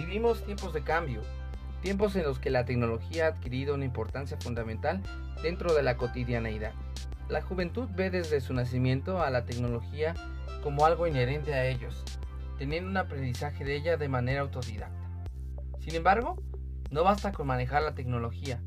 [0.00, 1.20] Vivimos tiempos de cambio,
[1.82, 5.02] tiempos en los que la tecnología ha adquirido una importancia fundamental
[5.42, 6.72] dentro de la cotidianeidad.
[7.28, 10.14] La juventud ve desde su nacimiento a la tecnología
[10.62, 12.02] como algo inherente a ellos,
[12.56, 15.20] teniendo un aprendizaje de ella de manera autodidacta.
[15.80, 16.42] Sin embargo,
[16.90, 18.62] no basta con manejar la tecnología,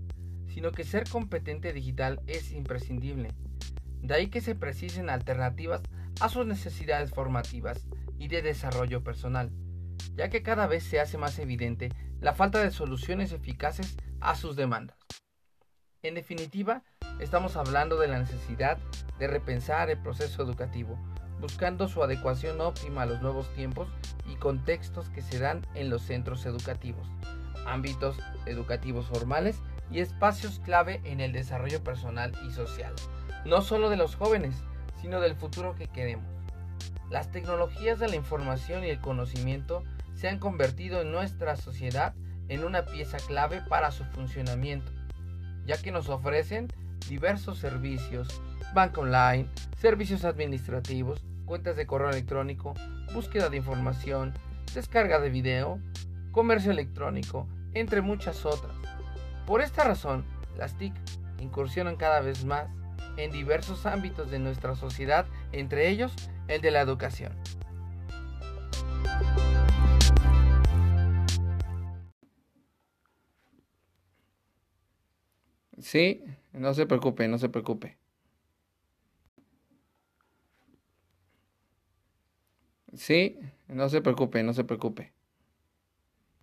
[0.45, 3.29] sino que ser competente digital es imprescindible.
[4.03, 5.81] De ahí que se precisen alternativas
[6.21, 7.87] a sus necesidades formativas
[8.19, 9.51] y de desarrollo personal,
[10.15, 14.55] ya que cada vez se hace más evidente la falta de soluciones eficaces a sus
[14.55, 14.97] demandas.
[16.01, 16.83] En definitiva,
[17.19, 18.77] estamos hablando de la necesidad
[19.19, 20.97] de repensar el proceso educativo,
[21.39, 23.89] buscando su adecuación óptima a los nuevos tiempos
[24.29, 27.07] y contextos que se dan en los centros educativos,
[27.65, 29.61] ámbitos educativos formales
[29.91, 32.93] y espacios clave en el desarrollo personal y social,
[33.45, 34.55] no solo de los jóvenes,
[35.01, 36.25] sino del futuro que queremos.
[37.09, 39.83] Las tecnologías de la información y el conocimiento
[40.15, 42.13] se han convertido en nuestra sociedad
[42.49, 44.91] en una pieza clave para su funcionamiento,
[45.65, 46.67] ya que nos ofrecen
[47.07, 48.41] diversos servicios,
[48.73, 49.47] banca online,
[49.77, 52.73] servicios administrativos, cuentas de correo electrónico,
[53.13, 54.33] búsqueda de información,
[54.73, 55.79] descarga de video,
[56.31, 58.75] comercio electrónico, entre muchas otras.
[59.45, 60.25] Por esta razón,
[60.57, 60.93] las TIC
[61.39, 62.67] incursionan cada vez más
[63.17, 66.13] en diversos ámbitos de nuestra sociedad, entre ellos
[66.47, 67.33] el de la educación.
[75.89, 77.97] Sí, no se preocupe, no se preocupe.
[82.95, 85.13] Sí, no se preocupe, no se preocupe.